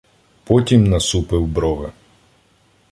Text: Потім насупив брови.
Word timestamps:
Потім 0.43 0.87
насупив 0.89 1.47
брови. 1.47 1.91